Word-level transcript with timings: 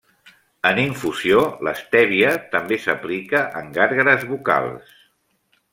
En 0.69 0.79
infusió, 0.83 1.43
l'estèvia 1.67 2.33
també 2.57 2.81
s'aplica 2.87 3.45
en 3.61 3.73
gàrgares 3.79 4.29
bucals. 4.33 4.99